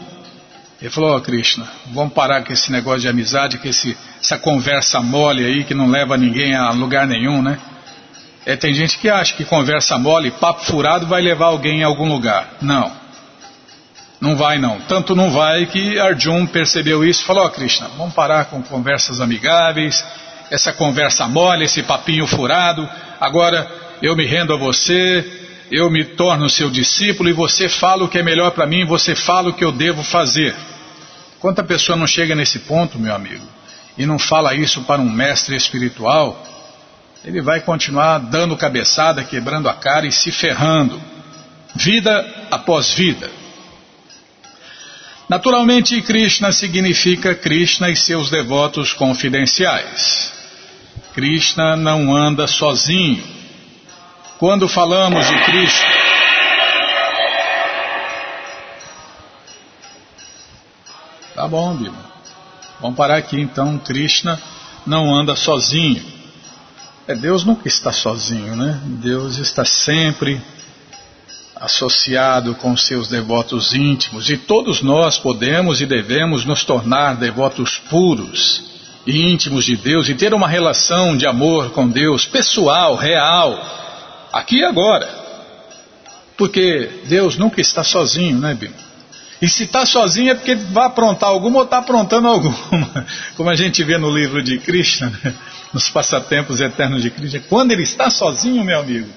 [0.79, 4.37] Ele falou, ó oh, Krishna, vamos parar com esse negócio de amizade, com esse, essa
[4.37, 7.59] conversa mole aí que não leva ninguém a lugar nenhum, né?
[8.45, 12.07] É, tem gente que acha que conversa mole, papo furado vai levar alguém a algum
[12.07, 12.57] lugar.
[12.61, 13.00] Não.
[14.22, 14.80] Não vai não.
[14.82, 18.61] Tanto não vai que Arjun percebeu isso e falou, ó oh, Krishna, vamos parar com
[18.61, 20.05] conversas amigáveis,
[20.51, 22.88] essa conversa mole, esse papinho furado,
[23.19, 23.67] agora
[23.99, 25.26] eu me rendo a você,
[25.72, 29.15] eu me torno seu discípulo e você fala o que é melhor para mim, você
[29.15, 30.55] fala o que eu devo fazer.
[31.39, 33.45] Quanta pessoa não chega nesse ponto, meu amigo,
[33.97, 36.45] e não fala isso para um mestre espiritual,
[37.26, 41.01] ele vai continuar dando cabeçada, quebrando a cara e se ferrando,
[41.76, 43.40] vida após vida.
[45.32, 50.29] Naturalmente, Krishna significa Krishna e seus devotos confidenciais.
[51.13, 53.23] Krishna não anda sozinho.
[54.38, 55.86] Quando falamos de Cristo,
[61.34, 62.11] tá bom, Bima.
[62.82, 63.79] Vamos parar aqui então.
[63.79, 64.38] Krishna
[64.86, 66.03] não anda sozinho.
[67.07, 68.82] É, Deus nunca está sozinho, né?
[68.84, 70.41] Deus está sempre
[71.62, 78.64] associado com seus devotos íntimos e todos nós podemos e devemos nos tornar devotos puros
[79.05, 83.64] e íntimos de Deus e ter uma relação de amor com Deus pessoal, real
[84.34, 85.07] aqui e agora.
[86.36, 88.91] Porque Deus nunca está sozinho, né, Bíblia?
[89.39, 92.55] E se está sozinho é porque vai aprontar alguma ou está aprontando alguma.
[93.38, 95.36] Como a gente vê no livro de Krishna, né?
[95.72, 97.39] nos passatempos eternos de Krishna.
[97.47, 99.07] Quando ele está sozinho, meu amigo,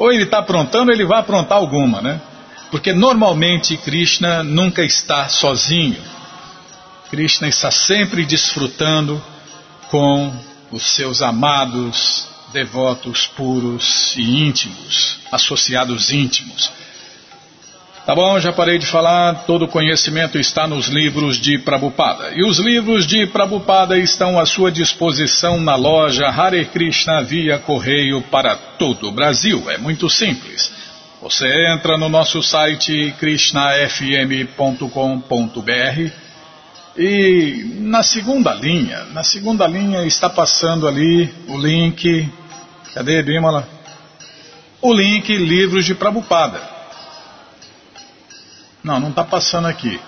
[0.00, 2.18] ou ele está aprontando ou ele vai aprontar alguma, né?
[2.70, 6.02] Porque normalmente Krishna nunca está sozinho.
[7.10, 9.22] Krishna está sempre desfrutando
[9.90, 10.32] com
[10.72, 16.72] os seus amados devotos puros e íntimos, associados íntimos.
[18.10, 22.32] Tá bom, já parei de falar, todo conhecimento está nos livros de Prabhupada.
[22.34, 28.20] E os livros de Prabhupada estão à sua disposição na loja Hare Krishna via correio
[28.22, 29.70] para todo o Brasil.
[29.70, 30.72] É muito simples.
[31.22, 36.12] Você entra no nosso site krishnafm.com.br
[36.96, 42.28] e na segunda linha, na segunda linha está passando ali o link
[42.92, 43.68] Cadê, Bimala?
[44.82, 46.79] O link Livros de Prabupada.
[48.82, 50.00] Não, não está passando aqui.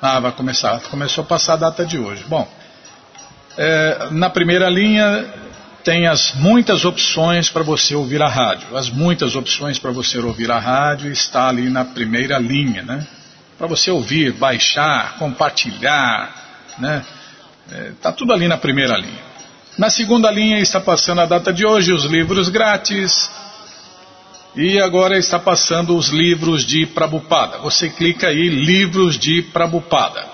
[0.00, 0.80] Ah, vai começar.
[0.90, 2.24] Começou a passar a data de hoje.
[2.28, 2.48] Bom,
[3.56, 5.26] é, na primeira linha
[5.82, 8.76] tem as muitas opções para você ouvir a rádio.
[8.76, 13.06] As muitas opções para você ouvir a rádio está ali na primeira linha, né?
[13.56, 16.32] Para você ouvir, baixar, compartilhar,
[16.78, 17.04] né?
[17.90, 19.26] Está é, tudo ali na primeira linha.
[19.78, 23.30] Na segunda linha está passando a data de hoje, os livros grátis.
[24.56, 27.58] E agora está passando os livros de Prabupada.
[27.58, 30.24] Você clica aí, livros de Prabupada.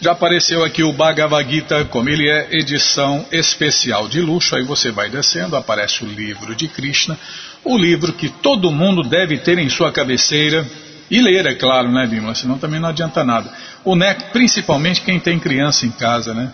[0.00, 4.56] Já apareceu aqui o Bhagavad Gita, como ele é edição especial de luxo.
[4.56, 7.18] Aí você vai descendo, aparece o livro de Krishna,
[7.62, 10.66] o livro que todo mundo deve ter em sua cabeceira
[11.10, 12.34] e ler, é claro, né, Bima?
[12.34, 13.52] Senão também não adianta nada.
[13.84, 13.94] O
[14.32, 16.50] principalmente quem tem criança em casa, né?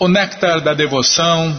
[0.00, 1.54] o néctar da devoção,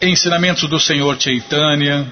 [0.00, 2.06] ensinamentos do Senhor Chaitanya,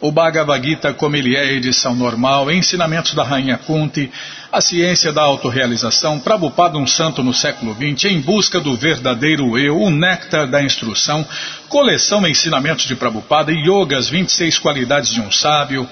[0.00, 4.10] o Bhagavad Gita como ele é, edição normal, ensinamentos da Rainha Kunti,
[4.52, 9.78] a ciência da autorrealização, Prabhupada um santo no século XX, em busca do verdadeiro eu,
[9.78, 11.26] o néctar da instrução,
[11.68, 15.88] coleção ensinamentos de Prabhupada, yogas, 26 qualidades de um sábio,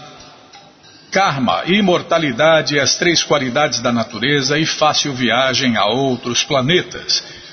[1.11, 7.23] karma, imortalidade, as três qualidades da natureza e fácil viagem a outros planetas.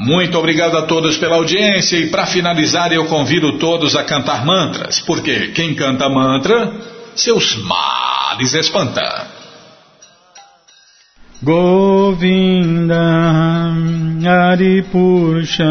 [0.00, 4.98] Muito obrigado a todos pela audiência e para finalizar eu convido todos a cantar mantras,
[5.00, 6.72] porque quem canta mantra,
[7.14, 9.26] seus males espanta.
[11.42, 12.96] Govinda
[14.52, 15.64] Adipurusha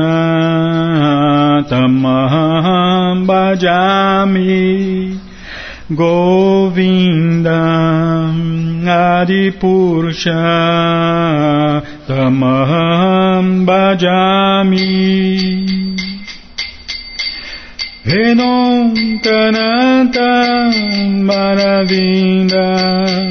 [1.68, 5.20] Tamaham Bhajami
[5.92, 7.62] Govinda
[9.22, 10.34] Adipurusha
[12.10, 14.98] tamaham bhajami
[18.10, 20.74] Renon kanantam
[21.30, 22.74] maravinda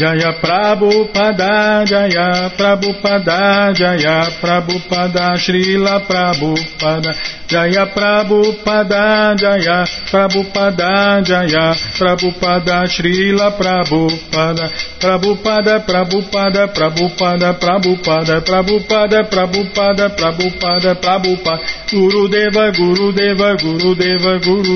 [0.00, 7.12] Jaya Prabhupada, Jaya Prabhupada, Jaya Prabhupada, Srila Prabhupada,
[7.44, 20.90] Jaya Prabhupada, Jaya Prabhupada, Jaya Prabhupada, Srila Prabhupada, Prabhupada, Prabhupada, Prabhupada, Prabhupada, Prabhupada, Prabhupada, Prabhupada,
[20.96, 21.60] Prabhupada,
[21.92, 24.72] Guru Deva, Guru Deva, Guru Deva, Guru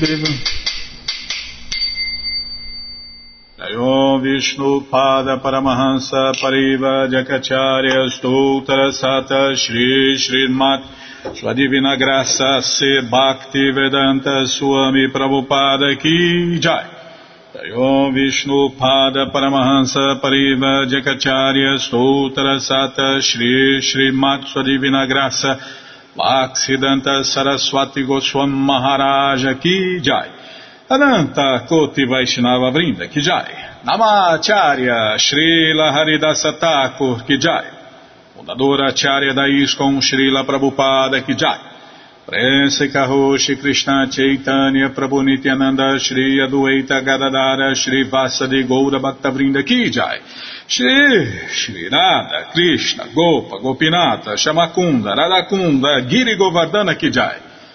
[0.00, 0.73] Deva,
[3.76, 10.84] Om Vishnu Pada Paramahansa Pariva Jakacharya Stoutra Sata Shri Srimat
[11.34, 16.86] Sua Divina Graça Se Bhakti Vedanta Swami Prabhupada Ki Jai.
[17.74, 25.58] Om Vishnu Pada Paramahansa Pariva Jakacharya Stoutra Sata Shri Srimat Sua Divina Graça
[26.16, 30.44] Bhaksidanta Saraswati Goswam Maharaja Ki Jai.
[30.86, 37.70] Ananta Koti Vaishnava Vrinda Kijai, Namacharya Srila Haridasa Thakur Kijai,
[38.34, 41.60] Fundadora Acharya da ISKCON Srila Prabhupada Kijai,
[42.26, 50.18] Prensa Karoshi Krishna Chaitanya Prabhu Nityananda Shri Adueita Gadadara Shri Vasadi Goura Bhakta Vrinda Kijai,
[50.66, 57.53] Shri Shri Radha Krishna Gopa Gopinata Shamakunda Radakunda Giri Govardhana Kijai,